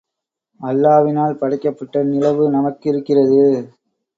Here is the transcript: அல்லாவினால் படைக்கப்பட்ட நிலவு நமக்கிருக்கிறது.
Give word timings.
அல்லாவினால் 0.61 1.37
படைக்கப்பட்ட 1.37 2.03
நிலவு 2.03 2.43
நமக்கிருக்கிறது. 2.51 3.41